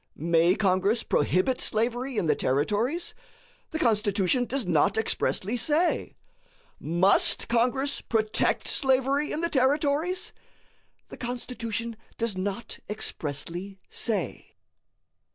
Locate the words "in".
2.17-2.25, 9.31-9.41